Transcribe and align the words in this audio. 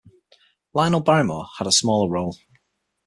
Lionel 0.73 1.01
Barrymore 1.01 1.45
had 1.59 1.67
a 1.67 1.71
small 1.71 2.09
role. 2.09 2.35